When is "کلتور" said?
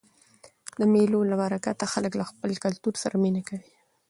2.63-2.93